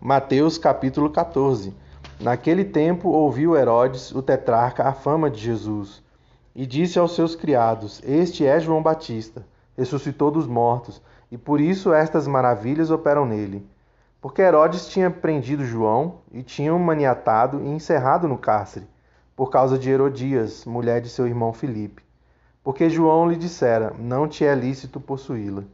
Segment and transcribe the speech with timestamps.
[0.00, 1.74] Mateus capítulo 14.
[2.20, 6.02] Naquele tempo ouviu Herodes, o tetrarca, a fama de Jesus,
[6.54, 9.46] e disse aos seus criados: Este é João Batista,
[9.76, 11.00] ressuscitou dos mortos,
[11.32, 13.66] e por isso estas maravilhas operam nele.
[14.20, 18.86] Porque Herodes tinha prendido João e tinha o maniatado e encerrado no cárcere,
[19.34, 22.04] por causa de Herodias, mulher de seu irmão Filipe.
[22.62, 25.64] Porque João lhe dissera: Não te é lícito possuí-la.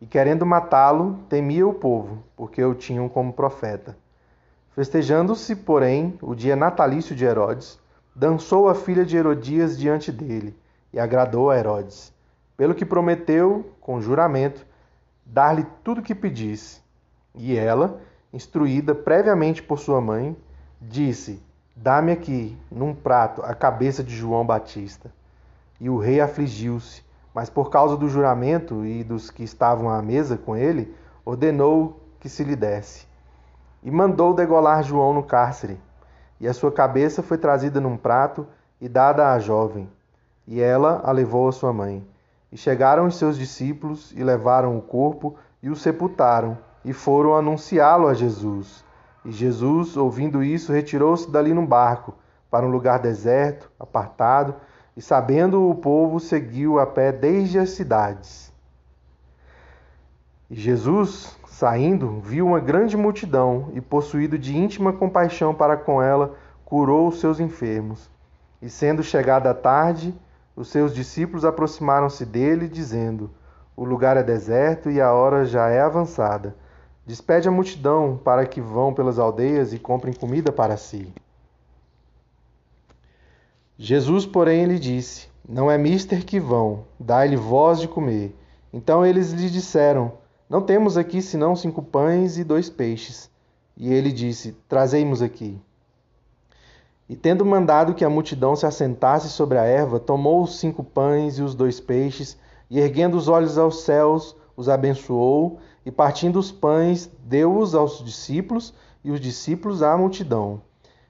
[0.00, 3.96] E querendo matá-lo, temia o povo, porque o tinham como profeta.
[4.70, 7.80] Festejando-se, porém, o dia natalício de Herodes,
[8.14, 10.56] dançou a filha de Herodias diante dele,
[10.92, 12.12] e agradou a Herodes,
[12.56, 14.64] pelo que prometeu, com juramento,
[15.24, 16.80] dar-lhe tudo o que pedisse.
[17.34, 18.00] E ela,
[18.32, 20.36] instruída previamente por sua mãe,
[20.80, 21.42] disse:
[21.74, 25.12] Dá-me aqui, num prato, a cabeça de João Batista.
[25.80, 27.02] E o rei afligiu-se
[27.38, 30.92] mas por causa do juramento e dos que estavam à mesa com ele,
[31.24, 33.06] ordenou que se lhe desse.
[33.80, 35.80] E mandou degolar João no cárcere.
[36.40, 38.44] E a sua cabeça foi trazida num prato
[38.80, 39.88] e dada à jovem.
[40.48, 42.04] E ela a levou à sua mãe.
[42.50, 48.08] E chegaram os seus discípulos e levaram o corpo e o sepultaram, e foram anunciá-lo
[48.08, 48.84] a Jesus.
[49.24, 52.14] E Jesus, ouvindo isso, retirou-se dali num barco,
[52.50, 54.56] para um lugar deserto, apartado,
[54.98, 58.52] e sabendo o povo, seguiu a pé desde as cidades.
[60.50, 66.34] E Jesus, saindo, viu uma grande multidão e, possuído de íntima compaixão para com ela,
[66.64, 68.10] curou os seus enfermos.
[68.60, 70.12] E sendo chegada a tarde,
[70.56, 73.30] os seus discípulos aproximaram-se dele, dizendo:
[73.76, 76.56] O lugar é deserto e a hora já é avançada.
[77.06, 81.14] Despede a multidão para que vão pelas aldeias e comprem comida para si.
[83.80, 88.36] Jesus, porém, lhe disse: Não é mister que vão, dai-lhe voz de comer.
[88.72, 90.14] Então eles lhe disseram:
[90.50, 93.30] Não temos aqui senão cinco pães e dois peixes.
[93.76, 95.56] E ele disse: Trazei-mos aqui.
[97.08, 101.38] E tendo mandado que a multidão se assentasse sobre a erva, tomou os cinco pães
[101.38, 102.36] e os dois peixes,
[102.68, 108.74] e erguendo os olhos aos céus, os abençoou, e partindo os pães, deu-os aos discípulos,
[109.04, 110.60] e os discípulos à multidão.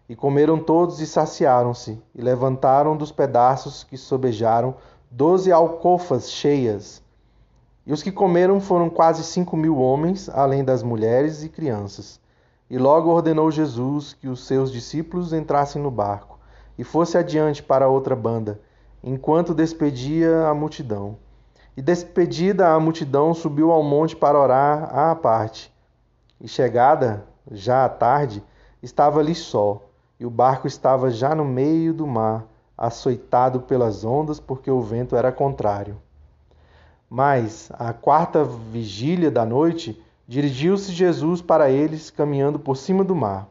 [0.08, 4.74] E comeram todos e saciaram-se, e levantaram dos pedaços que sobejaram
[5.10, 7.02] doze alcofas cheias.
[7.86, 12.18] E os que comeram foram quase cinco mil homens, além das mulheres e crianças.
[12.70, 16.38] E logo ordenou Jesus que os seus discípulos entrassem no barco
[16.78, 18.60] e fosse adiante para outra banda,
[19.02, 21.16] enquanto despedia a multidão.
[21.76, 25.72] E despedida a multidão, subiu ao monte para orar à parte.
[26.40, 28.42] E chegada, já à tarde,
[28.82, 29.87] estava ali só
[30.18, 32.46] e o barco estava já no meio do mar,
[32.76, 35.96] açoitado pelas ondas, porque o vento era contrário.
[37.08, 43.48] Mas, à quarta vigília da noite, dirigiu-se Jesus para eles, caminhando por cima do mar.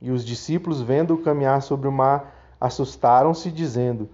[0.00, 4.08] E os discípulos, vendo-o caminhar sobre o mar, assustaram-se, dizendo: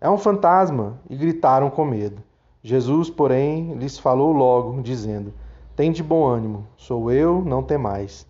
[0.00, 0.98] É um fantasma!
[1.08, 2.22] E gritaram com medo.
[2.62, 5.32] Jesus, porém, lhes falou logo, dizendo:
[5.76, 8.26] Tende bom ânimo, sou eu, não temais.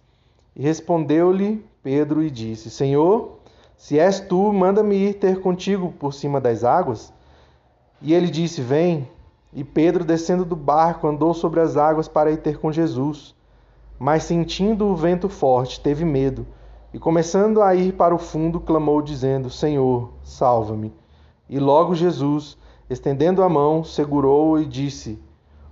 [0.57, 3.39] E respondeu-lhe Pedro e disse: Senhor,
[3.77, 7.13] se és tu, manda-me ir ter contigo por cima das águas.
[8.01, 9.09] E ele disse: Vem.
[9.53, 13.35] E Pedro, descendo do barco, andou sobre as águas para ir ter com Jesus.
[13.99, 16.45] Mas sentindo o vento forte, teve medo,
[16.93, 20.93] e começando a ir para o fundo, clamou, dizendo: Senhor, salva-me.
[21.49, 22.57] E logo Jesus,
[22.89, 25.19] estendendo a mão, segurou-o e disse: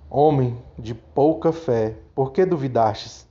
[0.09, 3.27] Homem de pouca fé, por que duvidastes?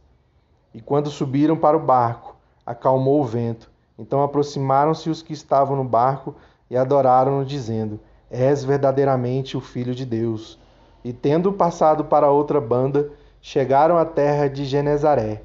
[0.73, 3.69] E quando subiram para o barco, acalmou o vento.
[3.97, 6.35] Então aproximaram-se os que estavam no barco
[6.69, 7.99] e adoraram-no, dizendo:
[8.29, 10.57] És verdadeiramente o Filho de Deus.
[11.03, 13.11] E tendo passado para outra banda,
[13.41, 15.41] chegaram à terra de Genezaré.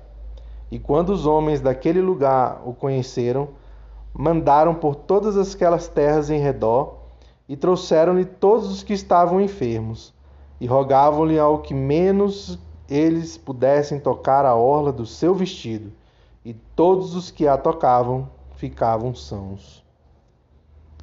[0.70, 3.48] E quando os homens daquele lugar o conheceram,
[4.12, 6.98] mandaram por todas aquelas terras em redor
[7.48, 10.14] e trouxeram-lhe todos os que estavam enfermos
[10.60, 12.58] e rogavam-lhe ao que menos
[12.88, 15.93] eles pudessem tocar a orla do seu vestido
[16.44, 19.86] e todos os que a tocavam ficavam sãos.